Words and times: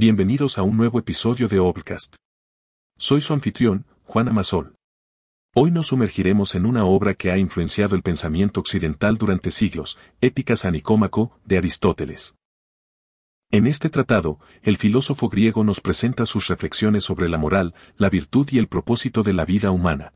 Bienvenidos 0.00 0.58
a 0.58 0.62
un 0.62 0.76
nuevo 0.76 1.00
episodio 1.00 1.48
de 1.48 1.58
Obcast. 1.58 2.14
Soy 2.98 3.20
su 3.20 3.32
anfitrión, 3.32 3.84
Juan 4.04 4.28
Amasol. 4.28 4.76
Hoy 5.56 5.72
nos 5.72 5.88
sumergiremos 5.88 6.54
en 6.54 6.66
una 6.66 6.84
obra 6.84 7.14
que 7.14 7.32
ha 7.32 7.36
influenciado 7.36 7.96
el 7.96 8.02
pensamiento 8.02 8.60
occidental 8.60 9.18
durante 9.18 9.50
siglos, 9.50 9.98
Éticas 10.20 10.64
a 10.64 10.70
Nicómaco, 10.70 11.36
de 11.44 11.58
Aristóteles. 11.58 12.36
En 13.50 13.66
este 13.66 13.90
tratado, 13.90 14.38
el 14.62 14.76
filósofo 14.76 15.28
griego 15.28 15.64
nos 15.64 15.80
presenta 15.80 16.26
sus 16.26 16.46
reflexiones 16.46 17.02
sobre 17.02 17.28
la 17.28 17.38
moral, 17.38 17.74
la 17.96 18.08
virtud 18.08 18.46
y 18.52 18.58
el 18.58 18.68
propósito 18.68 19.24
de 19.24 19.32
la 19.32 19.44
vida 19.44 19.72
humana. 19.72 20.14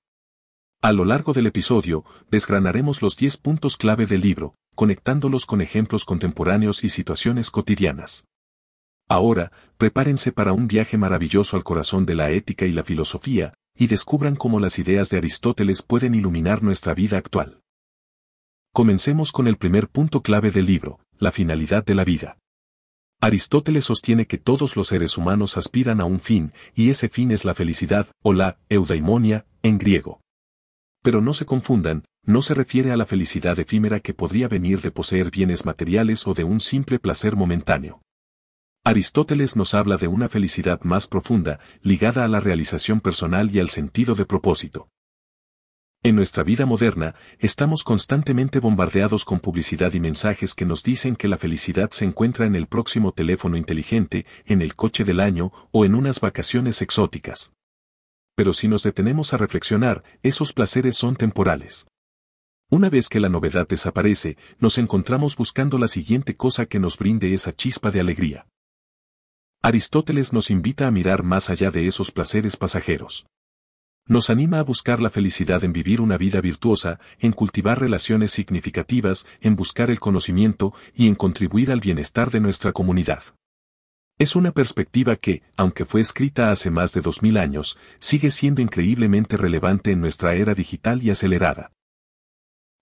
A 0.81 0.93
lo 0.93 1.05
largo 1.05 1.33
del 1.33 1.49
episodio, 1.49 2.05
desgranaremos 2.31 3.03
los 3.03 3.17
10 3.17 3.37
puntos 3.39 3.77
clave 3.77 4.07
del 4.07 4.21
libro, 4.21 4.55
conectándolos 4.77 5.45
con 5.45 5.61
ejemplos 5.61 6.05
contemporáneos 6.05 6.85
y 6.85 6.89
situaciones 6.89 7.51
cotidianas. 7.51 8.27
Ahora, 9.09 9.53
prepárense 9.77 10.33
para 10.33 10.53
un 10.53 10.69
viaje 10.69 10.97
maravilloso 10.97 11.57
al 11.57 11.65
corazón 11.65 12.07
de 12.07 12.15
la 12.15 12.31
ética 12.31 12.67
y 12.67 12.73
la 12.73 12.85
filosofía, 12.85 13.55
y 13.77 13.87
descubran 13.87 14.37
cómo 14.37 14.61
las 14.61 14.79
ideas 14.79 15.11
de 15.11 15.19
Aristóteles 15.19 15.83
pueden 15.83 16.15
iluminar 16.15 16.63
nuestra 16.63 16.95
vida 16.95 17.19
actual. 17.19 17.61
Comencemos 18.73 19.33
con 19.33 19.49
el 19.49 19.57
primer 19.57 19.89
punto 19.89 20.23
clave 20.23 20.51
del 20.51 20.67
libro, 20.67 21.01
la 21.19 21.33
finalidad 21.33 21.85
de 21.85 21.95
la 21.95 22.05
vida. 22.05 22.39
Aristóteles 23.21 23.85
sostiene 23.85 24.27
que 24.27 24.39
todos 24.39 24.77
los 24.77 24.89
seres 24.89 25.17
humanos 25.17 25.57
aspiran 25.57 26.01
a 26.01 26.05
un 26.05 26.19
fin, 26.19 26.53
y 26.75 26.91
ese 26.91 27.09
fin 27.09 27.31
es 27.31 27.45
la 27.45 27.55
felicidad, 27.55 28.09
o 28.23 28.33
la 28.33 28.59
eudaimonia, 28.69 29.47
en 29.63 29.79
griego. 29.79 30.21
Pero 31.03 31.21
no 31.21 31.35
se 31.35 31.45
confundan, 31.45 32.05
no 32.25 32.43
se 32.43 32.55
refiere 32.55 32.93
a 32.93 32.97
la 32.97 33.07
felicidad 33.07 33.59
efímera 33.59 34.01
que 34.01 34.15
podría 34.15 34.49
venir 34.49 34.81
de 34.81 34.91
poseer 34.91 35.31
bienes 35.31 35.65
materiales 35.65 36.27
o 36.27 36.35
de 36.35 36.45
un 36.45 36.61
simple 36.61 36.99
placer 36.99 37.37
momentáneo. 37.37 38.01
Aristóteles 38.85 39.55
nos 39.55 39.75
habla 39.75 39.97
de 39.97 40.09
una 40.09 40.29
felicidad 40.29 40.81
más 40.83 41.07
profunda, 41.07 41.61
ligada 41.83 42.25
a 42.25 42.29
la 42.29 42.41
realización 42.41 43.01
personal 43.01 43.49
y 43.55 43.61
al 43.61 43.69
sentido 43.69 44.17
de 44.17 44.27
propósito. 44.27 44.89
En 46.03 46.17
nuestra 46.17 46.43
vida 46.43 46.67
moderna, 46.67 47.15
estamos 47.39 47.85
constantemente 47.85 48.59
bombardeados 48.59 49.25
con 49.25 49.39
publicidad 49.39 49.93
y 49.93 50.01
mensajes 50.01 50.55
que 50.55 50.65
nos 50.65 50.83
dicen 50.83 51.15
que 51.15 51.29
la 51.29 51.39
felicidad 51.39 51.91
se 51.93 52.05
encuentra 52.05 52.45
en 52.45 52.57
el 52.57 52.67
próximo 52.67 53.13
teléfono 53.13 53.57
inteligente, 53.57 54.27
en 54.47 54.63
el 54.63 54.75
coche 54.75 55.05
del 55.05 55.21
año 55.21 55.53
o 55.71 55.85
en 55.85 55.95
unas 55.95 56.19
vacaciones 56.19 56.83
exóticas. 56.83 57.53
Pero 58.35 58.53
si 58.53 58.67
nos 58.67 58.83
detenemos 58.83 59.33
a 59.33 59.37
reflexionar, 59.37 60.03
esos 60.25 60.53
placeres 60.53 60.97
son 60.97 61.15
temporales. 61.15 61.87
Una 62.69 62.91
vez 62.91 63.09
que 63.09 63.21
la 63.21 63.29
novedad 63.29 63.69
desaparece, 63.69 64.37
nos 64.59 64.77
encontramos 64.79 65.37
buscando 65.37 65.79
la 65.79 65.87
siguiente 65.87 66.35
cosa 66.35 66.67
que 66.67 66.81
nos 66.81 66.99
brinde 66.99 67.33
esa 67.33 67.55
chispa 67.55 67.93
de 67.93 68.01
alegría. 68.01 68.49
Aristóteles 69.65 70.33
nos 70.33 70.51
invita 70.51 70.89
a 70.89 70.91
mirar 70.91 71.23
más 71.23 71.49
allá 71.49 71.71
de 71.71 71.87
esos 71.87 72.11
placeres 72.11 72.57
pasajeros. 72.57 73.27
Nos 74.09 74.29
anima 74.29 74.59
a 74.59 74.65
buscar 74.65 75.01
la 75.01 75.09
felicidad 75.09 75.63
en 75.63 75.73
vivir 75.73 76.01
una 76.01 76.19
vida 76.19 76.41
virtuosa, 76.41 76.99
en 77.21 77.31
cultivar 77.31 77.79
relaciones 77.79 78.33
significativas, 78.33 79.25
en 79.41 79.55
buscar 79.55 79.89
el 79.93 80.01
conocimiento 80.01 80.75
y 80.97 81.07
en 81.07 81.15
contribuir 81.15 81.71
al 81.71 81.79
bienestar 81.79 82.33
de 82.33 82.41
nuestra 82.41 82.73
comunidad. 82.73 83.23
Es 84.19 84.35
una 84.35 84.51
perspectiva 84.51 85.15
que, 85.15 85.45
aunque 85.57 85.85
fue 85.85 86.01
escrita 86.01 86.51
hace 86.51 86.73
más 86.73 86.93
de 86.93 87.01
dos 87.01 87.23
mil 87.23 87.37
años, 87.37 87.79
sigue 88.01 88.33
siendo 88.33 88.63
increíblemente 88.63 89.37
relevante 89.37 89.93
en 89.93 90.01
nuestra 90.01 90.35
era 90.35 90.55
digital 90.55 91.05
y 91.05 91.11
acelerada. 91.11 91.71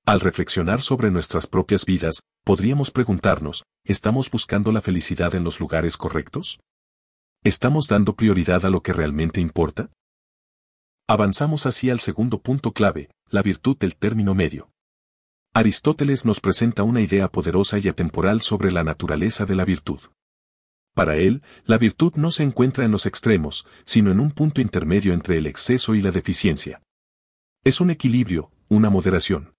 Al 0.06 0.20
reflexionar 0.20 0.80
sobre 0.80 1.10
nuestras 1.10 1.46
propias 1.46 1.84
vidas, 1.84 2.22
podríamos 2.42 2.90
preguntarnos, 2.90 3.64
¿estamos 3.84 4.30
buscando 4.30 4.72
la 4.72 4.80
felicidad 4.80 5.34
en 5.34 5.44
los 5.44 5.60
lugares 5.60 5.98
correctos? 5.98 6.58
¿Estamos 7.42 7.88
dando 7.88 8.16
prioridad 8.16 8.66
a 8.66 8.70
lo 8.70 8.82
que 8.82 8.92
realmente 8.92 9.40
importa? 9.40 9.90
Avanzamos 11.08 11.64
así 11.64 11.88
al 11.88 11.98
segundo 11.98 12.42
punto 12.42 12.72
clave, 12.72 13.08
la 13.30 13.40
virtud 13.40 13.78
del 13.78 13.96
término 13.96 14.34
medio. 14.34 14.70
Aristóteles 15.54 16.26
nos 16.26 16.40
presenta 16.40 16.82
una 16.82 17.00
idea 17.00 17.28
poderosa 17.28 17.78
y 17.78 17.88
atemporal 17.88 18.42
sobre 18.42 18.70
la 18.70 18.84
naturaleza 18.84 19.46
de 19.46 19.54
la 19.54 19.64
virtud. 19.64 20.00
Para 20.94 21.16
él, 21.16 21.42
la 21.64 21.78
virtud 21.78 22.12
no 22.16 22.30
se 22.30 22.42
encuentra 22.42 22.84
en 22.84 22.90
los 22.90 23.06
extremos, 23.06 23.66
sino 23.86 24.10
en 24.10 24.20
un 24.20 24.32
punto 24.32 24.60
intermedio 24.60 25.14
entre 25.14 25.38
el 25.38 25.46
exceso 25.46 25.94
y 25.94 26.02
la 26.02 26.10
deficiencia. 26.10 26.82
Es 27.64 27.80
un 27.80 27.88
equilibrio, 27.88 28.52
una 28.68 28.90
moderación. 28.90 29.54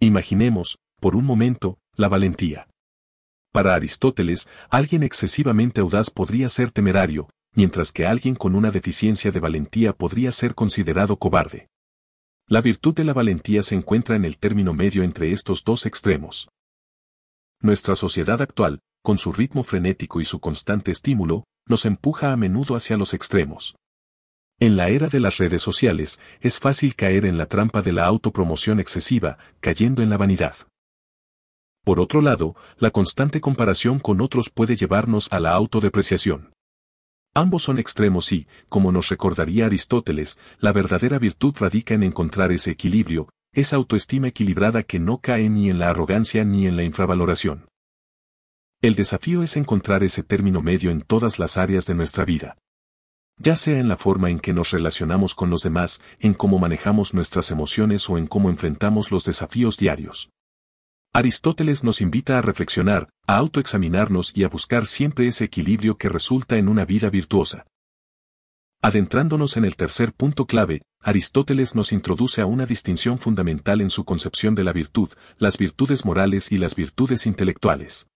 Imaginemos, 0.00 0.78
por 1.00 1.16
un 1.16 1.26
momento, 1.26 1.78
la 1.96 2.08
valentía. 2.08 2.71
Para 3.52 3.74
Aristóteles, 3.74 4.48
alguien 4.70 5.02
excesivamente 5.02 5.82
audaz 5.82 6.08
podría 6.08 6.48
ser 6.48 6.70
temerario, 6.70 7.28
mientras 7.54 7.92
que 7.92 8.06
alguien 8.06 8.34
con 8.34 8.54
una 8.54 8.70
deficiencia 8.70 9.30
de 9.30 9.40
valentía 9.40 9.92
podría 9.92 10.32
ser 10.32 10.54
considerado 10.54 11.18
cobarde. 11.18 11.68
La 12.48 12.62
virtud 12.62 12.94
de 12.94 13.04
la 13.04 13.12
valentía 13.12 13.62
se 13.62 13.74
encuentra 13.74 14.16
en 14.16 14.24
el 14.24 14.38
término 14.38 14.72
medio 14.72 15.02
entre 15.02 15.32
estos 15.32 15.64
dos 15.64 15.84
extremos. 15.84 16.48
Nuestra 17.60 17.94
sociedad 17.94 18.40
actual, 18.40 18.80
con 19.02 19.18
su 19.18 19.32
ritmo 19.32 19.64
frenético 19.64 20.20
y 20.20 20.24
su 20.24 20.40
constante 20.40 20.90
estímulo, 20.90 21.44
nos 21.66 21.84
empuja 21.84 22.32
a 22.32 22.36
menudo 22.36 22.74
hacia 22.74 22.96
los 22.96 23.12
extremos. 23.12 23.76
En 24.60 24.76
la 24.76 24.88
era 24.88 25.08
de 25.08 25.20
las 25.20 25.36
redes 25.36 25.60
sociales, 25.60 26.20
es 26.40 26.58
fácil 26.58 26.94
caer 26.94 27.26
en 27.26 27.36
la 27.36 27.46
trampa 27.46 27.82
de 27.82 27.92
la 27.92 28.06
autopromoción 28.06 28.80
excesiva, 28.80 29.38
cayendo 29.60 30.02
en 30.02 30.08
la 30.08 30.16
vanidad. 30.16 30.56
Por 31.84 31.98
otro 31.98 32.20
lado, 32.20 32.54
la 32.78 32.92
constante 32.92 33.40
comparación 33.40 33.98
con 33.98 34.20
otros 34.20 34.50
puede 34.50 34.76
llevarnos 34.76 35.26
a 35.32 35.40
la 35.40 35.50
autodepreciación. 35.50 36.52
Ambos 37.34 37.62
son 37.62 37.78
extremos 37.78 38.30
y, 38.30 38.46
como 38.68 38.92
nos 38.92 39.08
recordaría 39.08 39.66
Aristóteles, 39.66 40.38
la 40.58 40.72
verdadera 40.72 41.18
virtud 41.18 41.54
radica 41.58 41.94
en 41.94 42.04
encontrar 42.04 42.52
ese 42.52 42.70
equilibrio, 42.70 43.30
esa 43.52 43.76
autoestima 43.76 44.28
equilibrada 44.28 44.84
que 44.84 45.00
no 45.00 45.18
cae 45.18 45.48
ni 45.48 45.70
en 45.70 45.78
la 45.78 45.90
arrogancia 45.90 46.44
ni 46.44 46.66
en 46.66 46.76
la 46.76 46.84
infravaloración. 46.84 47.66
El 48.80 48.94
desafío 48.94 49.42
es 49.42 49.56
encontrar 49.56 50.04
ese 50.04 50.22
término 50.22 50.62
medio 50.62 50.90
en 50.90 51.00
todas 51.00 51.38
las 51.38 51.56
áreas 51.56 51.86
de 51.86 51.94
nuestra 51.94 52.24
vida. 52.24 52.58
Ya 53.38 53.56
sea 53.56 53.80
en 53.80 53.88
la 53.88 53.96
forma 53.96 54.30
en 54.30 54.38
que 54.38 54.52
nos 54.52 54.70
relacionamos 54.70 55.34
con 55.34 55.50
los 55.50 55.62
demás, 55.62 56.00
en 56.20 56.34
cómo 56.34 56.58
manejamos 56.58 57.12
nuestras 57.12 57.50
emociones 57.50 58.08
o 58.08 58.18
en 58.18 58.26
cómo 58.26 58.50
enfrentamos 58.50 59.10
los 59.10 59.24
desafíos 59.24 59.78
diarios. 59.78 60.30
Aristóteles 61.14 61.84
nos 61.84 62.00
invita 62.00 62.38
a 62.38 62.40
reflexionar, 62.40 63.10
a 63.26 63.36
autoexaminarnos 63.36 64.32
y 64.34 64.44
a 64.44 64.48
buscar 64.48 64.86
siempre 64.86 65.26
ese 65.26 65.44
equilibrio 65.44 65.98
que 65.98 66.08
resulta 66.08 66.56
en 66.56 66.70
una 66.70 66.86
vida 66.86 67.10
virtuosa. 67.10 67.66
Adentrándonos 68.80 69.58
en 69.58 69.66
el 69.66 69.76
tercer 69.76 70.14
punto 70.14 70.46
clave, 70.46 70.80
Aristóteles 71.02 71.74
nos 71.74 71.92
introduce 71.92 72.40
a 72.40 72.46
una 72.46 72.64
distinción 72.64 73.18
fundamental 73.18 73.82
en 73.82 73.90
su 73.90 74.06
concepción 74.06 74.54
de 74.54 74.64
la 74.64 74.72
virtud, 74.72 75.10
las 75.36 75.58
virtudes 75.58 76.06
morales 76.06 76.50
y 76.50 76.56
las 76.56 76.74
virtudes 76.74 77.26
intelectuales. 77.26 78.08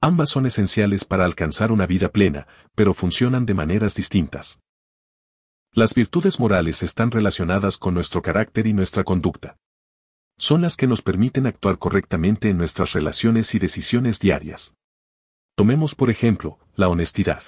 Ambas 0.00 0.30
son 0.30 0.46
esenciales 0.46 1.04
para 1.04 1.24
alcanzar 1.24 1.72
una 1.72 1.88
vida 1.88 2.08
plena, 2.08 2.46
pero 2.76 2.94
funcionan 2.94 3.46
de 3.46 3.54
maneras 3.54 3.96
distintas. 3.96 4.60
Las 5.72 5.92
virtudes 5.92 6.38
morales 6.38 6.84
están 6.84 7.10
relacionadas 7.10 7.78
con 7.78 7.94
nuestro 7.94 8.22
carácter 8.22 8.68
y 8.68 8.74
nuestra 8.74 9.02
conducta 9.02 9.56
son 10.42 10.60
las 10.60 10.76
que 10.76 10.88
nos 10.88 11.02
permiten 11.02 11.46
actuar 11.46 11.78
correctamente 11.78 12.50
en 12.50 12.58
nuestras 12.58 12.94
relaciones 12.94 13.54
y 13.54 13.60
decisiones 13.60 14.18
diarias. 14.18 14.74
Tomemos 15.56 15.94
por 15.94 16.10
ejemplo, 16.10 16.58
la 16.74 16.88
honestidad. 16.88 17.44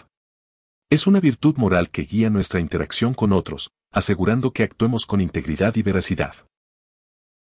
Es 0.91 1.09
una 1.09 1.19
virtud 1.19 1.57
moral 1.57 1.91
que 1.91 2.03
guía 2.03 2.31
nuestra 2.31 2.61
interacción 2.61 3.13
con 3.13 3.33
otros, 3.33 3.73
asegurando 3.91 4.53
que 4.53 4.63
actuemos 4.63 5.07
con 5.07 5.21
integridad 5.21 5.75
y 5.75 5.83
veracidad. 5.83 6.37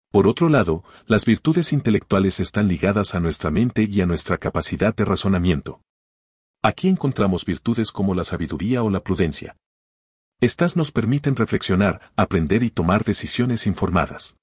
Por 0.09 0.25
otro 0.25 0.49
lado, 0.49 0.83
las 1.05 1.25
virtudes 1.25 1.73
intelectuales 1.73 2.39
están 2.39 2.67
ligadas 2.67 3.13
a 3.13 3.19
nuestra 3.19 3.51
mente 3.51 3.83
y 3.87 4.01
a 4.01 4.07
nuestra 4.07 4.39
capacidad 4.39 4.95
de 4.95 5.05
razonamiento. 5.05 5.79
Aquí 6.63 6.87
encontramos 6.87 7.45
virtudes 7.45 7.91
como 7.91 8.15
la 8.15 8.23
sabiduría 8.23 8.81
o 8.81 8.89
la 8.89 9.03
prudencia. 9.03 9.55
Estas 10.41 10.75
nos 10.75 10.91
permiten 10.91 11.35
reflexionar, 11.35 12.11
aprender 12.15 12.63
y 12.63 12.71
tomar 12.71 13.03
decisiones 13.03 13.67
informadas. 13.67 14.35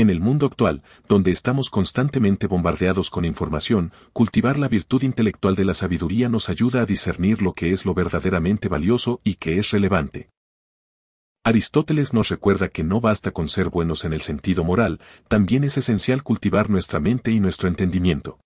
En 0.00 0.08
el 0.08 0.18
mundo 0.18 0.46
actual, 0.46 0.82
donde 1.08 1.30
estamos 1.30 1.68
constantemente 1.68 2.46
bombardeados 2.46 3.10
con 3.10 3.26
información, 3.26 3.92
cultivar 4.14 4.58
la 4.58 4.66
virtud 4.66 5.02
intelectual 5.02 5.56
de 5.56 5.66
la 5.66 5.74
sabiduría 5.74 6.30
nos 6.30 6.48
ayuda 6.48 6.80
a 6.80 6.86
discernir 6.86 7.42
lo 7.42 7.52
que 7.52 7.72
es 7.72 7.84
lo 7.84 7.92
verdaderamente 7.92 8.68
valioso 8.68 9.20
y 9.24 9.34
que 9.34 9.58
es 9.58 9.72
relevante. 9.72 10.30
Aristóteles 11.44 12.14
nos 12.14 12.30
recuerda 12.30 12.70
que 12.70 12.82
no 12.82 13.02
basta 13.02 13.30
con 13.32 13.46
ser 13.46 13.68
buenos 13.68 14.06
en 14.06 14.14
el 14.14 14.22
sentido 14.22 14.64
moral, 14.64 15.00
también 15.28 15.64
es 15.64 15.76
esencial 15.76 16.22
cultivar 16.22 16.70
nuestra 16.70 16.98
mente 16.98 17.30
y 17.30 17.38
nuestro 17.38 17.68
entendimiento. 17.68 18.40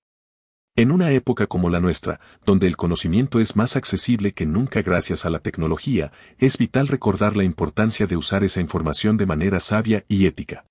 En 0.74 0.90
una 0.90 1.12
época 1.12 1.46
como 1.46 1.70
la 1.70 1.78
nuestra, 1.78 2.18
donde 2.44 2.66
el 2.66 2.76
conocimiento 2.76 3.38
es 3.38 3.54
más 3.54 3.76
accesible 3.76 4.32
que 4.32 4.44
nunca 4.44 4.82
gracias 4.82 5.24
a 5.24 5.30
la 5.30 5.38
tecnología, 5.38 6.10
es 6.38 6.58
vital 6.58 6.88
recordar 6.88 7.36
la 7.36 7.44
importancia 7.44 8.08
de 8.08 8.16
usar 8.16 8.42
esa 8.42 8.60
información 8.60 9.16
de 9.16 9.26
manera 9.26 9.60
sabia 9.60 10.04
y 10.08 10.26
ética. 10.26 10.64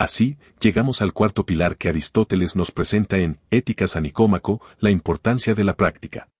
Así, 0.00 0.38
llegamos 0.62 1.02
al 1.02 1.12
cuarto 1.12 1.44
pilar 1.44 1.76
que 1.76 1.90
Aristóteles 1.90 2.56
nos 2.56 2.70
presenta 2.70 3.18
en 3.18 3.38
Éticas 3.50 3.96
a 3.96 4.00
Nicómaco, 4.00 4.62
la 4.78 4.90
importancia 4.90 5.54
de 5.54 5.62
la 5.62 5.76
práctica. 5.76 6.30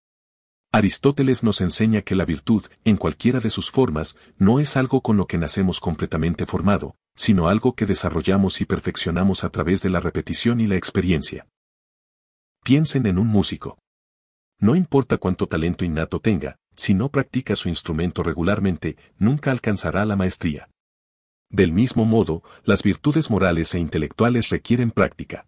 Aristóteles 0.73 1.45
nos 1.45 1.61
enseña 1.61 2.01
que 2.01 2.15
la 2.15 2.25
virtud, 2.25 2.65
en 2.87 2.97
cualquiera 2.97 3.39
de 3.39 3.51
sus 3.51 3.71
formas, 3.71 4.17
no 4.39 4.61
es 4.61 4.79
algo 4.79 5.03
con 5.03 5.19
lo 5.19 5.27
que 5.27 5.37
nacemos 5.37 5.79
completamente 5.79 6.47
formado, 6.47 6.97
sino 7.15 7.49
algo 7.49 7.75
que 7.75 7.85
desarrollamos 7.85 8.63
y 8.63 8.65
perfeccionamos 8.65 9.45
a 9.45 9.51
través 9.51 9.83
de 9.83 9.91
la 9.91 10.01
repetición 10.01 10.63
y 10.63 10.67
la 10.67 10.77
experiencia. 10.77 11.47
Piensen 12.65 13.05
en 13.05 13.19
un 13.19 13.27
músico. 13.27 13.77
No 14.59 14.75
importa 14.75 15.19
cuánto 15.19 15.49
talento 15.49 15.85
innato 15.85 16.19
tenga, 16.19 16.57
si 16.75 16.95
no 16.95 17.11
practica 17.11 17.55
su 17.57 17.69
instrumento 17.69 18.23
regularmente, 18.23 18.97
nunca 19.19 19.51
alcanzará 19.51 20.07
la 20.07 20.17
maestría. 20.17 20.71
Del 21.51 21.73
mismo 21.73 22.05
modo, 22.05 22.45
las 22.65 22.85
virtudes 22.85 23.29
morales 23.29 23.75
e 23.75 23.81
intelectuales 23.81 24.51
requieren 24.51 24.93
práctica. 24.93 25.47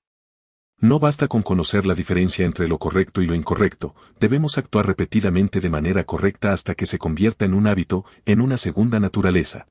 No 0.81 0.99
basta 0.99 1.29
con 1.29 1.43
conocer 1.43 1.87
la 1.87 1.95
diferencia 1.95 2.45
entre 2.45 2.67
lo 2.67 2.79
correcto 2.79 3.23
y 3.23 3.27
lo 3.27 3.37
incorrecto, 3.37 3.95
debemos 4.19 4.59
actuar 4.59 4.85
repetidamente 4.85 5.61
de 5.61 5.71
manera 5.71 6.03
correcta 6.03 6.53
hasta 6.53 6.75
que 6.75 6.87
se 6.87 6.99
convierta 6.99 7.45
en 7.45 7.55
un 7.55 7.69
hábito, 7.69 8.05
en 8.27 8.41
una 8.41 8.57
segunda 8.57 8.99
naturaleza. 8.99 9.69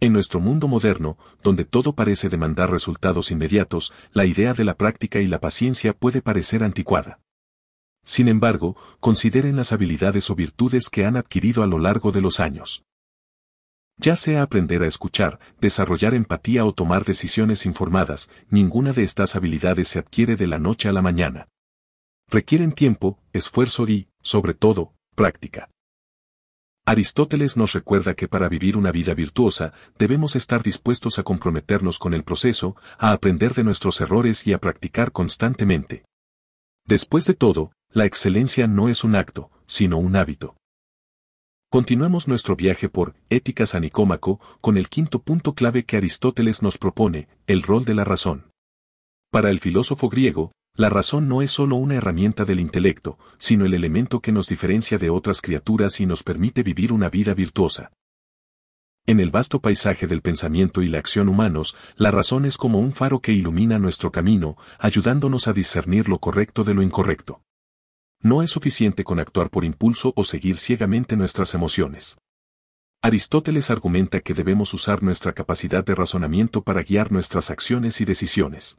En 0.00 0.14
nuestro 0.14 0.40
mundo 0.40 0.68
moderno, 0.68 1.18
donde 1.42 1.66
todo 1.66 1.94
parece 1.94 2.30
demandar 2.30 2.70
resultados 2.70 3.30
inmediatos, 3.30 3.92
la 4.12 4.24
idea 4.24 4.54
de 4.54 4.64
la 4.64 4.74
práctica 4.74 5.20
y 5.20 5.26
la 5.26 5.38
paciencia 5.38 5.92
puede 5.92 6.22
parecer 6.22 6.64
anticuada. 6.64 7.20
Sin 8.02 8.28
embargo, 8.28 8.74
consideren 9.00 9.56
las 9.56 9.74
habilidades 9.74 10.30
o 10.30 10.34
virtudes 10.34 10.88
que 10.88 11.04
han 11.04 11.18
adquirido 11.18 11.62
a 11.62 11.66
lo 11.66 11.78
largo 11.78 12.10
de 12.10 12.22
los 12.22 12.40
años. 12.40 12.84
Ya 14.02 14.16
sea 14.16 14.40
aprender 14.40 14.82
a 14.82 14.86
escuchar, 14.86 15.38
desarrollar 15.60 16.14
empatía 16.14 16.64
o 16.64 16.72
tomar 16.72 17.04
decisiones 17.04 17.66
informadas, 17.66 18.30
ninguna 18.48 18.94
de 18.94 19.02
estas 19.02 19.36
habilidades 19.36 19.88
se 19.88 19.98
adquiere 19.98 20.36
de 20.36 20.46
la 20.46 20.58
noche 20.58 20.88
a 20.88 20.92
la 20.92 21.02
mañana. 21.02 21.48
Requieren 22.30 22.72
tiempo, 22.72 23.18
esfuerzo 23.34 23.86
y, 23.86 24.08
sobre 24.22 24.54
todo, 24.54 24.94
práctica. 25.14 25.68
Aristóteles 26.86 27.58
nos 27.58 27.74
recuerda 27.74 28.14
que 28.14 28.26
para 28.26 28.48
vivir 28.48 28.78
una 28.78 28.90
vida 28.90 29.12
virtuosa, 29.12 29.74
debemos 29.98 30.34
estar 30.34 30.62
dispuestos 30.62 31.18
a 31.18 31.22
comprometernos 31.22 31.98
con 31.98 32.14
el 32.14 32.24
proceso, 32.24 32.76
a 32.96 33.12
aprender 33.12 33.52
de 33.52 33.64
nuestros 33.64 34.00
errores 34.00 34.46
y 34.46 34.54
a 34.54 34.58
practicar 34.58 35.12
constantemente. 35.12 36.06
Después 36.86 37.26
de 37.26 37.34
todo, 37.34 37.72
la 37.90 38.06
excelencia 38.06 38.66
no 38.66 38.88
es 38.88 39.04
un 39.04 39.14
acto, 39.14 39.50
sino 39.66 39.98
un 39.98 40.16
hábito. 40.16 40.56
Continuamos 41.72 42.26
nuestro 42.26 42.56
viaje 42.56 42.88
por 42.88 43.14
Éticas 43.28 43.76
a 43.76 43.78
Nicómaco 43.78 44.40
con 44.60 44.76
el 44.76 44.88
quinto 44.88 45.22
punto 45.22 45.54
clave 45.54 45.84
que 45.84 45.96
Aristóteles 45.96 46.62
nos 46.62 46.78
propone, 46.78 47.28
el 47.46 47.62
rol 47.62 47.84
de 47.84 47.94
la 47.94 48.02
razón. 48.02 48.50
Para 49.30 49.50
el 49.50 49.60
filósofo 49.60 50.08
griego, 50.08 50.50
la 50.74 50.88
razón 50.88 51.28
no 51.28 51.42
es 51.42 51.52
solo 51.52 51.76
una 51.76 51.94
herramienta 51.94 52.44
del 52.44 52.58
intelecto, 52.58 53.20
sino 53.38 53.66
el 53.66 53.74
elemento 53.74 54.18
que 54.18 54.32
nos 54.32 54.48
diferencia 54.48 54.98
de 54.98 55.10
otras 55.10 55.40
criaturas 55.40 56.00
y 56.00 56.06
nos 56.06 56.24
permite 56.24 56.64
vivir 56.64 56.92
una 56.92 57.08
vida 57.08 57.34
virtuosa. 57.34 57.92
En 59.06 59.20
el 59.20 59.30
vasto 59.30 59.60
paisaje 59.60 60.08
del 60.08 60.22
pensamiento 60.22 60.82
y 60.82 60.88
la 60.88 60.98
acción 60.98 61.28
humanos, 61.28 61.76
la 61.94 62.10
razón 62.10 62.46
es 62.46 62.56
como 62.56 62.80
un 62.80 62.90
faro 62.90 63.20
que 63.20 63.30
ilumina 63.30 63.78
nuestro 63.78 64.10
camino, 64.10 64.56
ayudándonos 64.80 65.46
a 65.46 65.52
discernir 65.52 66.08
lo 66.08 66.18
correcto 66.18 66.64
de 66.64 66.74
lo 66.74 66.82
incorrecto. 66.82 67.42
No 68.22 68.42
es 68.42 68.50
suficiente 68.50 69.02
con 69.02 69.18
actuar 69.18 69.48
por 69.48 69.64
impulso 69.64 70.12
o 70.14 70.24
seguir 70.24 70.58
ciegamente 70.58 71.16
nuestras 71.16 71.54
emociones. 71.54 72.18
Aristóteles 73.00 73.70
argumenta 73.70 74.20
que 74.20 74.34
debemos 74.34 74.74
usar 74.74 75.02
nuestra 75.02 75.32
capacidad 75.32 75.82
de 75.82 75.94
razonamiento 75.94 76.62
para 76.62 76.82
guiar 76.82 77.10
nuestras 77.10 77.50
acciones 77.50 78.02
y 78.02 78.04
decisiones. 78.04 78.76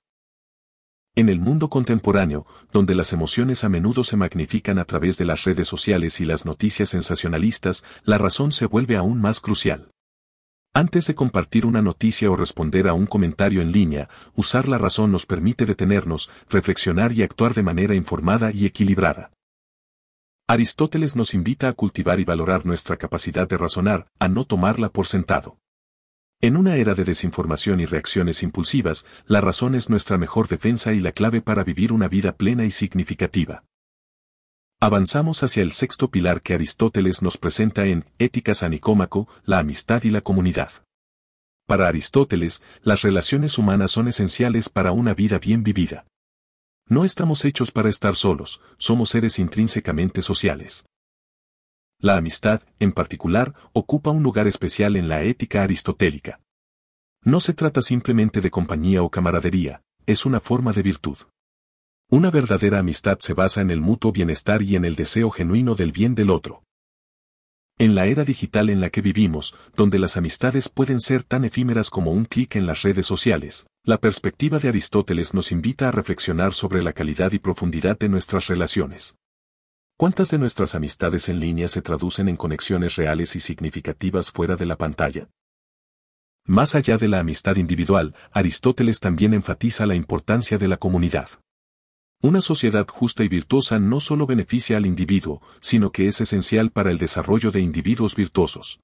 En 1.16 1.28
el 1.28 1.40
mundo 1.40 1.72
contemporáneo, 1.72 2.46
donde 2.72 2.94
las 2.94 3.14
emociones 3.14 3.64
a 3.64 3.70
menudo 3.70 4.04
se 4.04 4.16
magnifican 4.16 4.78
a 4.78 4.86
través 4.86 5.18
de 5.18 5.26
las 5.26 5.44
redes 5.44 5.68
sociales 5.68 6.22
y 6.22 6.26
las 6.26 6.46
noticias 6.46 6.90
sensacionalistas, 6.90 7.84
la 8.04 8.20
razón 8.20 8.52
se 8.52 8.68
vuelve 8.68 8.96
aún 8.96 9.20
más 9.20 9.40
crucial. 9.40 9.90
Antes 10.74 11.06
de 11.08 11.16
compartir 11.16 11.66
una 11.66 11.82
noticia 11.82 12.32
o 12.32 12.38
responder 12.38 12.88
a 12.88 12.94
un 12.94 13.06
comentario 13.06 13.62
en 13.62 13.74
línea, 13.74 14.08
usar 14.36 14.70
la 14.70 14.78
razón 14.78 15.12
nos 15.12 15.26
permite 15.26 15.66
detenernos, 15.66 16.32
reflexionar 16.50 17.12
y 17.12 17.24
actuar 17.24 17.54
de 17.54 17.62
manera 17.62 17.94
informada 17.94 18.52
y 18.54 18.66
equilibrada. 18.66 19.32
Aristóteles 20.48 21.18
nos 21.18 21.34
invita 21.34 21.68
a 21.68 21.74
cultivar 21.74 22.22
y 22.22 22.24
valorar 22.24 22.66
nuestra 22.66 22.96
capacidad 22.96 23.50
de 23.50 23.58
razonar, 23.58 24.08
a 24.18 24.30
no 24.30 24.46
tomarla 24.46 24.88
por 24.88 25.08
sentado. 25.08 25.58
En 26.40 26.56
una 26.56 26.78
era 26.78 26.94
de 26.94 27.04
desinformación 27.04 27.82
y 27.82 27.86
reacciones 27.86 28.42
impulsivas, 28.42 29.06
la 29.26 29.42
razón 29.42 29.76
es 29.76 29.90
nuestra 29.90 30.18
mejor 30.18 30.48
defensa 30.48 30.94
y 30.94 31.02
la 31.02 31.12
clave 31.12 31.42
para 31.42 31.66
vivir 31.66 31.92
una 31.92 32.08
vida 32.08 32.32
plena 32.38 32.64
y 32.64 32.72
significativa. 32.72 33.66
Avanzamos 34.84 35.44
hacia 35.44 35.62
el 35.62 35.74
sexto 35.74 36.10
pilar 36.10 36.42
que 36.42 36.56
Aristóteles 36.56 37.22
nos 37.22 37.38
presenta 37.38 37.86
en 37.86 38.04
Éticas 38.18 38.64
a 38.64 38.70
Nicómaco, 38.70 39.28
la 39.44 39.60
amistad 39.60 40.02
y 40.06 40.10
la 40.10 40.22
comunidad. 40.22 40.72
Para 41.68 41.88
Aristóteles, 41.88 42.64
las 42.82 43.04
relaciones 43.04 43.60
humanas 43.60 43.92
son 43.92 44.08
esenciales 44.08 44.70
para 44.70 44.92
una 44.92 45.14
vida 45.14 45.38
bien 45.38 45.62
vivida. 45.62 46.08
No 46.88 47.06
estamos 47.06 47.46
hechos 47.46 47.70
para 47.70 47.90
estar 47.90 48.16
solos, 48.16 48.60
somos 48.80 49.10
seres 49.10 49.38
intrínsecamente 49.38 50.24
sociales. 50.24 50.88
La 52.00 52.18
amistad, 52.18 52.64
en 52.80 52.92
particular, 52.92 53.54
ocupa 53.74 54.10
un 54.10 54.24
lugar 54.24 54.48
especial 54.48 54.96
en 54.96 55.08
la 55.08 55.22
ética 55.22 55.62
aristotélica. 55.62 56.42
No 57.24 57.40
se 57.40 57.54
trata 57.54 57.84
simplemente 57.84 58.42
de 58.42 58.50
compañía 58.50 59.04
o 59.04 59.12
camaradería, 59.12 59.84
es 60.08 60.26
una 60.26 60.40
forma 60.40 60.74
de 60.74 60.82
virtud. 60.82 61.18
Una 62.14 62.30
verdadera 62.30 62.80
amistad 62.80 63.20
se 63.20 63.34
basa 63.34 63.62
en 63.62 63.72
el 63.72 63.80
mutuo 63.80 64.12
bienestar 64.12 64.62
y 64.62 64.76
en 64.76 64.84
el 64.84 64.96
deseo 64.96 65.32
genuino 65.32 65.76
del 65.76 65.94
bien 65.94 66.14
del 66.14 66.30
otro. 66.30 66.66
En 67.78 67.96
la 67.96 68.06
era 68.06 68.26
digital 68.26 68.70
en 68.70 68.82
la 68.82 68.90
que 68.90 69.00
vivimos, 69.00 69.56
donde 69.78 69.98
las 69.98 70.18
amistades 70.18 70.68
pueden 70.68 71.00
ser 71.00 71.24
tan 71.24 71.46
efímeras 71.46 71.90
como 71.90 72.12
un 72.12 72.26
clic 72.26 72.58
en 72.58 72.66
las 72.66 72.82
redes 72.82 73.06
sociales, 73.06 73.66
la 73.86 73.98
perspectiva 73.98 74.60
de 74.60 74.68
Aristóteles 74.68 75.34
nos 75.34 75.54
invita 75.54 75.88
a 75.88 75.92
reflexionar 75.94 76.52
sobre 76.52 76.84
la 76.84 76.92
calidad 76.92 77.32
y 77.32 77.40
profundidad 77.40 77.98
de 77.98 78.10
nuestras 78.10 78.48
relaciones. 78.48 79.16
¿Cuántas 79.98 80.32
de 80.32 80.38
nuestras 80.38 80.76
amistades 80.76 81.30
en 81.30 81.40
línea 81.40 81.70
se 81.70 81.82
traducen 81.82 82.28
en 82.28 82.36
conexiones 82.36 82.98
reales 82.98 83.38
y 83.38 83.40
significativas 83.40 84.32
fuera 84.32 84.58
de 84.58 84.66
la 84.66 84.76
pantalla? 84.76 85.30
Más 86.46 86.76
allá 86.76 86.98
de 86.98 87.08
la 87.08 87.20
amistad 87.20 87.56
individual, 87.56 88.16
Aristóteles 88.34 89.00
también 89.00 89.34
enfatiza 89.34 89.86
la 89.86 89.96
importancia 89.96 90.58
de 90.58 90.68
la 90.68 90.76
comunidad. 90.76 91.30
Una 92.24 92.40
sociedad 92.40 92.88
justa 92.88 93.24
y 93.24 93.28
virtuosa 93.28 93.80
no 93.80 94.00
solo 94.00 94.28
beneficia 94.28 94.78
al 94.78 94.86
individuo, 94.86 95.42
sino 95.60 95.92
que 95.92 96.08
es 96.08 96.22
esencial 96.22 96.70
para 96.70 96.92
el 96.92 97.00
desarrollo 97.00 97.50
de 97.50 97.62
individuos 97.62 98.16
virtuosos. 98.16 98.80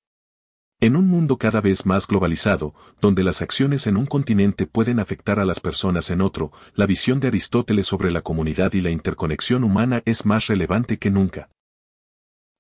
En 0.80 0.96
un 0.96 1.08
mundo 1.08 1.38
cada 1.38 1.62
vez 1.62 1.86
más 1.86 2.08
globalizado, 2.08 2.74
donde 3.00 3.24
las 3.24 3.44
acciones 3.44 3.86
en 3.86 3.96
un 3.96 4.08
continente 4.08 4.66
pueden 4.66 5.00
afectar 5.00 5.40
a 5.40 5.46
las 5.46 5.60
personas 5.60 6.10
en 6.10 6.22
otro, 6.22 6.52
la 6.74 6.88
visión 6.88 7.20
de 7.20 7.28
Aristóteles 7.28 7.86
sobre 7.86 8.10
la 8.10 8.22
comunidad 8.22 8.74
y 8.74 8.82
la 8.82 8.90
interconexión 8.90 9.64
humana 9.64 10.02
es 10.06 10.26
más 10.26 10.48
relevante 10.48 10.98
que 10.98 11.12
nunca. 11.12 11.50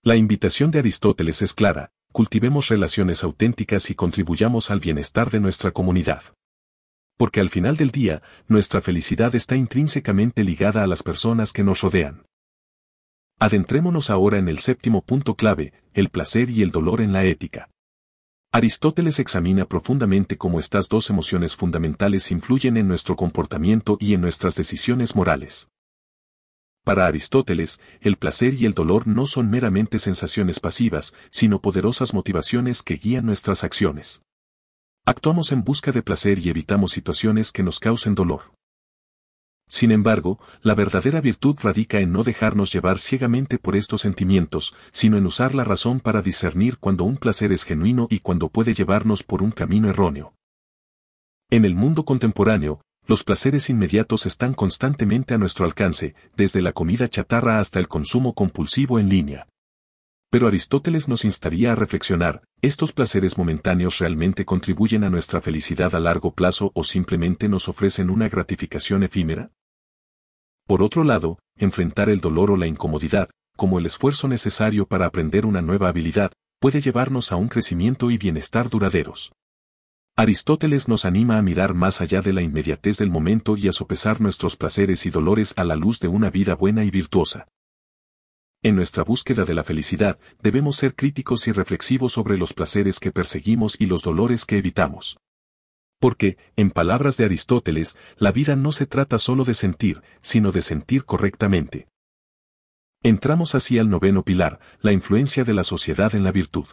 La 0.03 0.15
invitación 0.15 0.69
de 0.69 0.79
Aristóteles 0.79 1.41
es 1.41 1.55
clara, 1.55 1.89
cultivemos 2.11 2.67
relaciones 2.67 3.23
auténticas 3.23 3.89
y 3.89 3.95
contribuyamos 3.95 4.69
al 4.69 4.79
bienestar 4.79 5.31
de 5.31 5.39
nuestra 5.39 5.71
comunidad 5.71 6.21
porque 7.17 7.41
al 7.41 7.49
final 7.49 7.75
del 7.75 7.91
día, 7.91 8.21
nuestra 8.47 8.79
felicidad 8.79 9.35
está 9.35 9.55
intrínsecamente 9.55 10.43
ligada 10.43 10.83
a 10.83 10.87
las 10.87 11.03
personas 11.03 11.51
que 11.51 11.63
nos 11.63 11.81
rodean. 11.81 12.25
Adentrémonos 13.39 14.09
ahora 14.09 14.39
en 14.39 14.47
el 14.47 14.59
séptimo 14.59 15.01
punto 15.01 15.35
clave, 15.35 15.73
el 15.93 16.09
placer 16.09 16.49
y 16.49 16.61
el 16.61 16.71
dolor 16.71 17.01
en 17.01 17.13
la 17.13 17.25
ética. 17.25 17.69
Aristóteles 18.51 19.19
examina 19.19 19.65
profundamente 19.65 20.37
cómo 20.37 20.59
estas 20.59 20.87
dos 20.87 21.09
emociones 21.09 21.55
fundamentales 21.55 22.31
influyen 22.31 22.77
en 22.77 22.87
nuestro 22.87 23.15
comportamiento 23.15 23.97
y 23.99 24.13
en 24.13 24.21
nuestras 24.21 24.55
decisiones 24.55 25.15
morales. 25.15 25.69
Para 26.83 27.05
Aristóteles, 27.05 27.81
el 27.99 28.15
placer 28.15 28.53
y 28.53 28.65
el 28.65 28.73
dolor 28.73 29.07
no 29.07 29.27
son 29.27 29.49
meramente 29.51 29.99
sensaciones 29.99 30.61
pasivas, 30.61 31.13
sino 31.29 31.61
poderosas 31.61 32.13
motivaciones 32.13 32.81
que 32.81 32.95
guían 32.95 33.25
nuestras 33.25 33.65
acciones. 33.65 34.21
Actuamos 35.09 35.53
en 35.53 35.63
busca 35.63 35.93
de 35.93 36.03
placer 36.03 36.37
y 36.37 36.49
evitamos 36.49 36.91
situaciones 36.91 37.53
que 37.53 37.63
nos 37.63 37.79
causen 37.79 38.13
dolor. 38.13 38.51
Sin 39.65 39.91
embargo, 39.91 40.37
la 40.61 40.75
verdadera 40.75 41.21
virtud 41.21 41.55
radica 41.61 42.01
en 42.01 42.11
no 42.11 42.25
dejarnos 42.25 42.73
llevar 42.73 42.97
ciegamente 42.97 43.57
por 43.57 43.77
estos 43.77 44.01
sentimientos, 44.01 44.75
sino 44.91 45.15
en 45.15 45.25
usar 45.25 45.55
la 45.55 45.63
razón 45.63 46.01
para 46.01 46.21
discernir 46.21 46.77
cuando 46.77 47.05
un 47.05 47.15
placer 47.15 47.53
es 47.53 47.63
genuino 47.63 48.07
y 48.09 48.19
cuando 48.19 48.49
puede 48.49 48.73
llevarnos 48.73 49.23
por 49.23 49.41
un 49.41 49.51
camino 49.51 49.89
erróneo. 49.89 50.33
En 51.49 51.63
el 51.63 51.73
mundo 51.73 52.03
contemporáneo, 52.03 52.81
los 53.05 53.23
placeres 53.23 53.69
inmediatos 53.69 54.25
están 54.25 54.53
constantemente 54.53 55.33
a 55.33 55.37
nuestro 55.37 55.65
alcance, 55.65 56.15
desde 56.35 56.61
la 56.61 56.73
comida 56.73 57.07
chatarra 57.07 57.61
hasta 57.61 57.79
el 57.79 57.87
consumo 57.87 58.33
compulsivo 58.33 58.99
en 58.99 59.07
línea. 59.07 59.47
Pero 60.29 60.47
Aristóteles 60.47 61.07
nos 61.07 61.23
instaría 61.23 61.71
a 61.71 61.75
reflexionar, 61.75 62.43
¿estos 62.61 62.91
placeres 62.91 63.37
momentáneos 63.37 63.99
realmente 63.99 64.43
contribuyen 64.43 65.05
a 65.05 65.09
nuestra 65.09 65.39
felicidad 65.39 65.95
a 65.95 66.01
largo 66.01 66.31
plazo 66.31 66.71
o 66.75 66.83
simplemente 66.83 67.47
nos 67.47 67.69
ofrecen 67.69 68.09
una 68.09 68.27
gratificación 68.27 69.03
efímera? 69.03 69.51
Por 70.65 70.83
otro 70.83 71.05
lado, 71.05 71.39
enfrentar 71.55 72.09
el 72.09 72.19
dolor 72.19 72.51
o 72.51 72.57
la 72.57 72.67
incomodidad, 72.67 73.29
como 73.55 73.79
el 73.79 73.85
esfuerzo 73.85 74.27
necesario 74.27 74.85
para 74.85 75.05
aprender 75.05 75.45
una 75.45 75.61
nueva 75.61 75.87
habilidad, 75.87 76.33
puede 76.59 76.81
llevarnos 76.81 77.31
a 77.31 77.37
un 77.37 77.47
crecimiento 77.47 78.11
y 78.11 78.17
bienestar 78.17 78.69
duraderos. 78.69 79.31
Aristóteles 80.17 80.89
nos 80.89 81.05
anima 81.05 81.37
a 81.37 81.41
mirar 81.41 81.73
más 81.73 82.01
allá 82.01 82.21
de 82.21 82.33
la 82.33 82.41
inmediatez 82.41 82.97
del 82.97 83.09
momento 83.09 83.55
y 83.55 83.69
a 83.69 83.71
sopesar 83.71 84.19
nuestros 84.19 84.57
placeres 84.57 85.05
y 85.05 85.09
dolores 85.09 85.53
a 85.55 85.63
la 85.63 85.77
luz 85.77 85.99
de 85.99 86.09
una 86.09 86.29
vida 86.29 86.55
buena 86.55 86.83
y 86.83 86.91
virtuosa. 86.91 87.47
En 88.67 88.75
nuestra 88.75 89.05
búsqueda 89.05 89.45
de 89.45 89.53
la 89.53 89.63
felicidad, 89.63 90.19
debemos 90.43 90.75
ser 90.75 90.93
críticos 90.93 91.47
y 91.47 91.53
reflexivos 91.53 92.11
sobre 92.11 92.37
los 92.37 92.51
placeres 92.51 92.99
que 92.99 93.13
perseguimos 93.13 93.77
y 93.79 93.85
los 93.85 94.01
dolores 94.01 94.43
que 94.43 94.57
evitamos. 94.57 95.19
Porque, 96.01 96.37
en 96.57 96.71
palabras 96.71 97.15
de 97.15 97.23
Aristóteles, 97.23 97.95
la 98.17 98.33
vida 98.33 98.57
no 98.57 98.73
se 98.73 98.85
trata 98.85 99.19
solo 99.19 99.45
de 99.45 99.53
sentir, 99.53 100.01
sino 100.19 100.51
de 100.51 100.61
sentir 100.61 101.05
correctamente. 101.05 101.87
Entramos 103.03 103.55
así 103.55 103.79
al 103.79 103.89
noveno 103.89 104.23
pilar, 104.23 104.59
la 104.81 104.91
influencia 104.91 105.45
de 105.45 105.53
la 105.53 105.63
sociedad 105.63 106.13
en 106.13 106.25
la 106.25 106.33
virtud. 106.33 106.67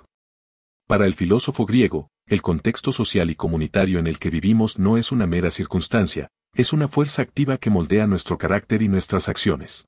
Para 0.88 1.06
el 1.06 1.14
filósofo 1.14 1.64
griego, 1.64 2.08
el 2.26 2.42
contexto 2.42 2.90
social 2.90 3.30
y 3.30 3.36
comunitario 3.36 4.00
en 4.00 4.08
el 4.08 4.18
que 4.18 4.30
vivimos 4.30 4.80
no 4.80 4.96
es 4.98 5.12
una 5.12 5.28
mera 5.28 5.52
circunstancia, 5.52 6.26
es 6.56 6.72
una 6.72 6.88
fuerza 6.88 7.22
activa 7.22 7.56
que 7.56 7.70
moldea 7.70 8.08
nuestro 8.08 8.36
carácter 8.36 8.82
y 8.82 8.88
nuestras 8.88 9.28
acciones. 9.28 9.86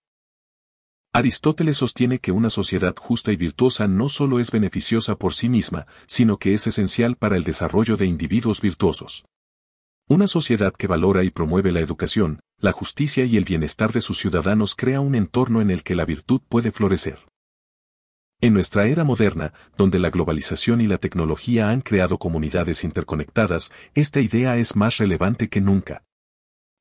Aristóteles 1.16 1.78
sostiene 1.78 2.18
que 2.18 2.30
una 2.30 2.50
sociedad 2.50 2.94
justa 2.94 3.32
y 3.32 3.36
virtuosa 3.36 3.88
no 3.88 4.10
solo 4.10 4.38
es 4.38 4.50
beneficiosa 4.50 5.16
por 5.16 5.32
sí 5.32 5.48
misma, 5.48 5.86
sino 6.04 6.36
que 6.36 6.52
es 6.52 6.66
esencial 6.66 7.16
para 7.16 7.38
el 7.38 7.42
desarrollo 7.42 7.96
de 7.96 8.04
individuos 8.04 8.60
virtuosos. 8.60 9.24
Una 10.10 10.28
sociedad 10.28 10.74
que 10.74 10.86
valora 10.86 11.24
y 11.24 11.30
promueve 11.30 11.72
la 11.72 11.80
educación, 11.80 12.40
la 12.58 12.72
justicia 12.72 13.24
y 13.24 13.38
el 13.38 13.44
bienestar 13.44 13.94
de 13.94 14.02
sus 14.02 14.18
ciudadanos 14.18 14.74
crea 14.74 15.00
un 15.00 15.14
entorno 15.14 15.62
en 15.62 15.70
el 15.70 15.84
que 15.84 15.94
la 15.94 16.04
virtud 16.04 16.42
puede 16.50 16.70
florecer. 16.70 17.18
En 18.42 18.52
nuestra 18.52 18.86
era 18.86 19.02
moderna, 19.02 19.54
donde 19.78 19.98
la 19.98 20.10
globalización 20.10 20.82
y 20.82 20.86
la 20.86 20.98
tecnología 20.98 21.70
han 21.70 21.80
creado 21.80 22.18
comunidades 22.18 22.84
interconectadas, 22.84 23.72
esta 23.94 24.20
idea 24.20 24.58
es 24.58 24.76
más 24.76 24.98
relevante 24.98 25.48
que 25.48 25.62
nunca. 25.62 26.02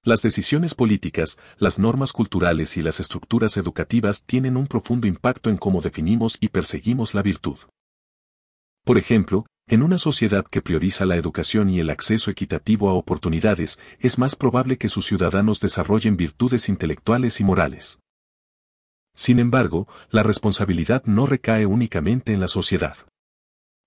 Las 0.06 0.22
decisiones 0.22 0.76
políticas, 0.76 1.40
las 1.58 1.80
normas 1.80 2.14
culturales 2.14 2.78
y 2.78 2.84
las 2.84 3.00
estructuras 3.00 3.58
educativas 3.58 4.24
tienen 4.24 4.56
un 4.56 4.68
profundo 4.68 5.08
impacto 5.08 5.50
en 5.50 5.58
cómo 5.58 5.82
definimos 5.82 6.38
y 6.40 6.50
perseguimos 6.50 7.16
la 7.16 7.24
virtud. 7.24 7.58
Por 8.84 9.00
ejemplo, 9.00 9.48
en 9.68 9.82
una 9.82 9.98
sociedad 9.98 10.46
que 10.46 10.62
prioriza 10.62 11.08
la 11.08 11.16
educación 11.16 11.72
y 11.72 11.80
el 11.80 11.90
acceso 11.90 12.30
equitativo 12.30 12.88
a 12.92 12.94
oportunidades, 12.94 13.80
es 14.00 14.20
más 14.20 14.36
probable 14.36 14.78
que 14.78 14.90
sus 14.90 15.08
ciudadanos 15.08 15.60
desarrollen 15.60 16.18
virtudes 16.18 16.70
intelectuales 16.70 17.40
y 17.40 17.44
morales. 17.44 17.98
Sin 19.16 19.40
embargo, 19.40 19.88
la 20.12 20.22
responsabilidad 20.22 21.02
no 21.06 21.26
recae 21.26 21.66
únicamente 21.66 22.32
en 22.32 22.42
la 22.42 22.48
sociedad. 22.48 22.96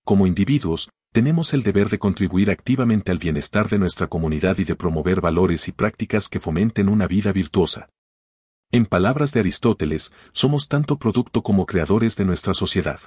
Como 0.03 0.27
individuos, 0.27 0.89
tenemos 1.11 1.53
el 1.53 1.63
deber 1.63 1.89
de 1.89 1.99
contribuir 1.99 2.51
activamente 2.51 3.11
al 3.11 3.17
bienestar 3.17 3.67
de 3.69 3.79
nuestra 3.79 4.07
comunidad 4.07 4.57
y 4.59 4.63
de 4.63 4.75
promover 4.75 5.21
valores 5.21 5.67
y 5.67 5.71
prácticas 5.71 6.27
que 6.27 6.39
fomenten 6.39 6.89
una 6.89 7.07
vida 7.07 7.31
virtuosa. 7.31 7.89
En 8.71 8.85
palabras 8.85 9.31
de 9.33 9.39
Aristóteles, 9.39 10.13
somos 10.31 10.67
tanto 10.67 10.97
producto 10.97 11.41
como 11.41 11.65
creadores 11.65 12.15
de 12.15 12.25
nuestra 12.25 12.53
sociedad. 12.53 12.99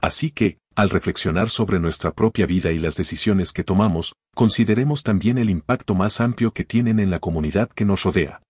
Así 0.00 0.30
que, 0.30 0.58
al 0.74 0.88
reflexionar 0.88 1.50
sobre 1.50 1.78
nuestra 1.78 2.12
propia 2.12 2.46
vida 2.46 2.72
y 2.72 2.78
las 2.78 2.96
decisiones 2.96 3.52
que 3.52 3.64
tomamos, 3.64 4.14
consideremos 4.34 5.02
también 5.02 5.36
el 5.36 5.50
impacto 5.50 5.94
más 5.94 6.22
amplio 6.22 6.52
que 6.52 6.64
tienen 6.64 6.98
en 7.00 7.10
la 7.10 7.18
comunidad 7.18 7.68
que 7.68 7.84
nos 7.84 8.04
rodea. 8.04 8.42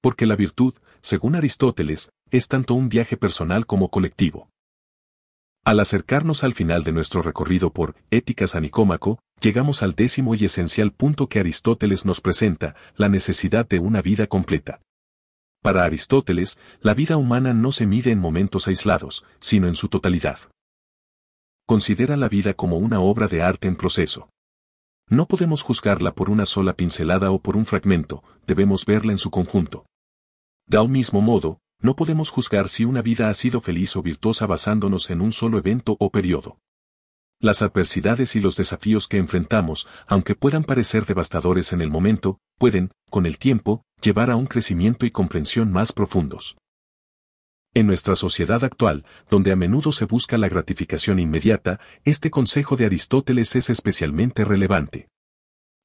Porque 0.00 0.26
la 0.26 0.36
virtud, 0.36 0.74
según 1.00 1.34
Aristóteles, 1.34 2.10
es 2.30 2.46
tanto 2.46 2.74
un 2.74 2.88
viaje 2.88 3.16
personal 3.16 3.66
como 3.66 3.88
colectivo. 3.90 4.48
Al 5.68 5.80
acercarnos 5.80 6.44
al 6.44 6.54
final 6.54 6.82
de 6.82 6.92
nuestro 6.92 7.20
recorrido 7.20 7.74
por 7.74 7.94
Éticas 8.10 8.54
a 8.54 8.60
Nicómaco, 8.62 9.18
llegamos 9.38 9.82
al 9.82 9.94
décimo 9.94 10.34
y 10.34 10.46
esencial 10.46 10.92
punto 10.92 11.28
que 11.28 11.40
Aristóteles 11.40 12.06
nos 12.06 12.22
presenta, 12.22 12.74
la 12.96 13.10
necesidad 13.10 13.68
de 13.68 13.78
una 13.78 14.00
vida 14.00 14.28
completa. 14.28 14.80
Para 15.60 15.84
Aristóteles, 15.84 16.58
la 16.80 16.94
vida 16.94 17.18
humana 17.18 17.52
no 17.52 17.70
se 17.70 17.84
mide 17.84 18.12
en 18.12 18.18
momentos 18.18 18.66
aislados, 18.66 19.26
sino 19.40 19.68
en 19.68 19.74
su 19.74 19.90
totalidad. 19.90 20.38
Considera 21.66 22.16
la 22.16 22.30
vida 22.30 22.54
como 22.54 22.78
una 22.78 23.00
obra 23.00 23.28
de 23.28 23.42
arte 23.42 23.68
en 23.68 23.76
proceso. 23.76 24.30
No 25.10 25.26
podemos 25.26 25.60
juzgarla 25.60 26.14
por 26.14 26.30
una 26.30 26.46
sola 26.46 26.72
pincelada 26.76 27.30
o 27.30 27.42
por 27.42 27.58
un 27.58 27.66
fragmento, 27.66 28.24
debemos 28.46 28.86
verla 28.86 29.12
en 29.12 29.18
su 29.18 29.30
conjunto. 29.30 29.84
De 30.66 30.78
un 30.78 30.92
mismo 30.92 31.20
modo, 31.20 31.58
no 31.80 31.94
podemos 31.94 32.30
juzgar 32.30 32.68
si 32.68 32.84
una 32.84 33.02
vida 33.02 33.28
ha 33.28 33.34
sido 33.34 33.60
feliz 33.60 33.96
o 33.96 34.02
virtuosa 34.02 34.46
basándonos 34.46 35.10
en 35.10 35.20
un 35.20 35.32
solo 35.32 35.58
evento 35.58 35.96
o 36.00 36.10
periodo. 36.10 36.58
Las 37.40 37.62
adversidades 37.62 38.34
y 38.34 38.40
los 38.40 38.56
desafíos 38.56 39.06
que 39.06 39.18
enfrentamos, 39.18 39.86
aunque 40.08 40.34
puedan 40.34 40.64
parecer 40.64 41.06
devastadores 41.06 41.72
en 41.72 41.80
el 41.80 41.88
momento, 41.88 42.40
pueden, 42.58 42.90
con 43.10 43.26
el 43.26 43.38
tiempo, 43.38 43.84
llevar 44.02 44.30
a 44.30 44.36
un 44.36 44.46
crecimiento 44.46 45.06
y 45.06 45.12
comprensión 45.12 45.70
más 45.70 45.92
profundos. 45.92 46.56
En 47.74 47.86
nuestra 47.86 48.16
sociedad 48.16 48.64
actual, 48.64 49.04
donde 49.30 49.52
a 49.52 49.56
menudo 49.56 49.92
se 49.92 50.04
busca 50.04 50.36
la 50.36 50.48
gratificación 50.48 51.20
inmediata, 51.20 51.78
este 52.04 52.28
consejo 52.30 52.76
de 52.76 52.86
Aristóteles 52.86 53.54
es 53.54 53.70
especialmente 53.70 54.44
relevante. 54.44 55.08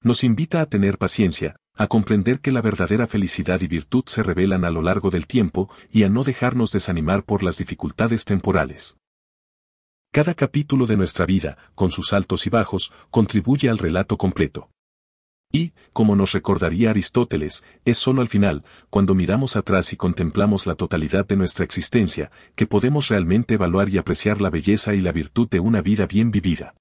Nos 0.02 0.24
invita 0.24 0.62
a 0.62 0.66
tener 0.66 0.98
paciencia, 0.98 1.58
a 1.76 1.88
comprender 1.88 2.40
que 2.40 2.52
la 2.52 2.62
verdadera 2.62 3.08
felicidad 3.08 3.62
y 3.62 3.68
virtud 3.68 4.04
se 4.06 4.24
revelan 4.24 4.66
a 4.66 4.70
lo 4.70 4.82
largo 4.82 5.10
del 5.10 5.28
tiempo 5.28 5.70
y 5.92 6.04
a 6.04 6.10
no 6.10 6.24
dejarnos 6.24 6.72
desanimar 6.72 7.24
por 7.24 7.44
las 7.44 7.58
dificultades 7.58 8.26
temporales. 8.26 8.98
Cada 10.12 10.36
capítulo 10.36 10.86
de 10.86 10.98
nuestra 10.98 11.26
vida, 11.26 11.58
con 11.74 11.90
sus 11.90 12.14
altos 12.14 12.46
y 12.46 12.52
bajos, 12.52 12.92
contribuye 13.10 13.70
al 13.70 13.80
relato 13.80 14.18
completo. 14.18 14.70
Y, 15.52 15.74
como 15.92 16.16
nos 16.16 16.32
recordaría 16.32 16.92
Aristóteles, 16.92 17.64
es 17.86 17.98
solo 17.98 18.22
al 18.22 18.28
final, 18.28 18.64
cuando 18.90 19.16
miramos 19.16 19.56
atrás 19.56 19.94
y 19.94 19.98
contemplamos 19.98 20.68
la 20.68 20.76
totalidad 20.76 21.28
de 21.28 21.36
nuestra 21.36 21.66
existencia, 21.66 22.32
que 22.56 22.68
podemos 22.68 23.08
realmente 23.08 23.56
evaluar 23.56 23.90
y 23.90 23.98
apreciar 23.98 24.42
la 24.42 24.50
belleza 24.50 24.94
y 24.96 25.02
la 25.02 25.12
virtud 25.12 25.48
de 25.50 25.60
una 25.60 25.82
vida 25.82 26.06
bien 26.06 26.32
vivida. 26.32 26.76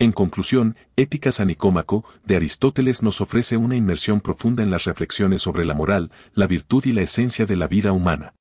En 0.00 0.12
conclusión, 0.12 0.76
Éticas 0.96 1.40
a 1.40 1.44
Nicómaco, 1.44 2.06
de 2.24 2.36
Aristóteles 2.36 3.02
nos 3.02 3.20
ofrece 3.20 3.58
una 3.58 3.76
inmersión 3.76 4.22
profunda 4.22 4.62
en 4.62 4.70
las 4.70 4.84
reflexiones 4.84 5.42
sobre 5.42 5.66
la 5.66 5.74
moral, 5.74 6.10
la 6.32 6.46
virtud 6.46 6.86
y 6.86 6.92
la 6.92 7.02
esencia 7.02 7.44
de 7.44 7.54
la 7.54 7.68
vida 7.68 7.92
humana. 7.92 8.34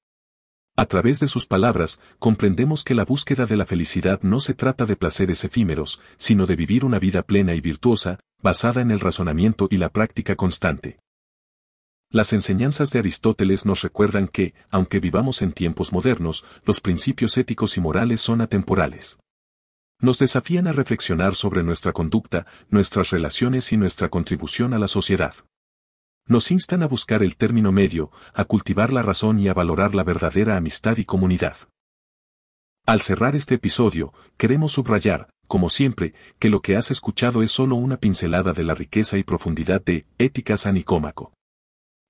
A 0.78 0.86
través 0.86 1.20
de 1.20 1.28
sus 1.28 1.48
palabras, 1.48 2.00
comprendemos 2.18 2.86
que 2.86 2.96
la 2.96 3.04
búsqueda 3.04 3.46
de 3.46 3.58
la 3.58 3.66
felicidad 3.66 4.22
no 4.22 4.40
se 4.40 4.54
trata 4.54 4.86
de 4.86 4.96
placeres 4.96 5.44
efímeros, 5.44 6.00
sino 6.16 6.46
de 6.46 6.56
vivir 6.56 6.86
una 6.86 6.98
vida 6.98 7.24
plena 7.24 7.54
y 7.56 7.60
virtuosa, 7.60 8.22
basada 8.42 8.82
en 8.82 8.90
el 8.90 9.02
razonamiento 9.02 9.68
y 9.70 9.76
la 9.76 9.90
práctica 9.90 10.38
constante. 10.38 11.00
Las 12.10 12.32
enseñanzas 12.32 12.92
de 12.92 13.00
Aristóteles 13.00 13.66
nos 13.66 13.82
recuerdan 13.82 14.30
que, 14.30 14.54
aunque 14.70 15.02
vivamos 15.02 15.42
en 15.42 15.52
tiempos 15.52 15.92
modernos, 15.92 16.46
los 16.64 16.80
principios 16.80 17.38
éticos 17.38 17.76
y 17.76 17.82
morales 17.82 18.22
son 18.22 18.40
atemporales 18.40 19.20
nos 20.02 20.18
desafían 20.18 20.68
a 20.68 20.72
reflexionar 20.72 21.36
sobre 21.36 21.64
nuestra 21.64 21.92
conducta, 21.92 22.46
nuestras 22.70 23.10
relaciones 23.10 23.72
y 23.74 23.78
nuestra 23.78 24.10
contribución 24.10 24.74
a 24.74 24.80
la 24.80 24.88
sociedad. 24.88 25.36
Nos 26.26 26.52
instan 26.52 26.84
a 26.84 26.88
buscar 26.88 27.24
el 27.24 27.36
término 27.36 27.72
medio, 27.72 28.12
a 28.34 28.46
cultivar 28.46 28.94
la 28.94 29.02
razón 29.02 29.40
y 29.40 29.48
a 29.48 29.54
valorar 29.54 29.96
la 29.96 30.04
verdadera 30.04 30.56
amistad 30.58 30.98
y 30.98 31.06
comunidad. 31.06 31.58
Al 32.86 33.02
cerrar 33.02 33.36
este 33.36 33.56
episodio, 33.56 34.14
queremos 34.38 34.72
subrayar, 34.74 35.30
como 35.48 35.70
siempre, 35.70 36.14
que 36.38 36.50
lo 36.50 36.62
que 36.62 36.76
has 36.76 36.92
escuchado 36.92 37.44
es 37.44 37.52
solo 37.52 37.76
una 37.76 37.98
pincelada 37.98 38.54
de 38.54 38.64
la 38.64 38.76
riqueza 38.76 39.18
y 39.18 39.24
profundidad 39.24 39.84
de 39.84 40.06
Éticas 40.18 40.66
a 40.66 40.72
Nicómaco. 40.72 41.34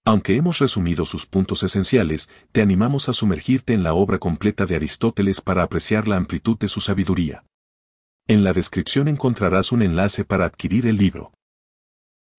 Aunque 0.06 0.36
hemos 0.36 0.60
resumido 0.60 1.06
sus 1.06 1.26
puntos 1.26 1.64
esenciales, 1.64 2.30
te 2.52 2.62
animamos 2.62 3.10
a 3.10 3.14
sumergirte 3.14 3.74
en 3.74 3.84
la 3.84 3.94
obra 3.94 4.20
completa 4.20 4.66
de 4.66 4.76
Aristóteles 4.76 5.42
para 5.42 5.64
apreciar 5.64 6.08
la 6.08 6.18
amplitud 6.18 6.58
de 6.58 6.68
su 6.68 6.82
sabiduría. 6.82 7.44
En 8.30 8.44
la 8.44 8.54
descripción 8.54 9.08
encontrarás 9.08 9.72
un 9.72 9.82
enlace 9.82 10.24
para 10.24 10.46
adquirir 10.46 10.86
el 10.86 10.98
libro. 10.98 11.34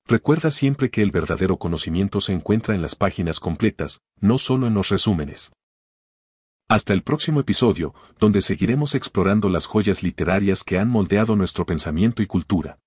Recuerda 0.07 0.53
siempre 0.53 0.89
que 0.89 1.03
el 1.03 1.11
verdadero 1.11 1.57
conocimiento 1.57 2.21
se 2.21 2.33
encuentra 2.33 2.77
en 2.77 2.81
las 2.81 2.95
páginas 2.95 3.41
completas, 3.41 4.01
no 4.21 4.39
solo 4.39 4.69
en 4.69 4.75
los 4.75 4.91
resúmenes. 4.91 5.51
Hasta 6.69 6.93
el 6.93 7.03
próximo 7.03 7.41
episodio, 7.41 7.93
donde 8.21 8.41
seguiremos 8.41 8.95
explorando 8.95 9.49
las 9.49 9.67
joyas 9.67 10.05
literarias 10.05 10.63
que 10.63 10.79
han 10.79 10.89
moldeado 10.89 11.35
nuestro 11.35 11.67
pensamiento 11.67 12.23
y 12.23 12.29
cultura. 12.29 12.79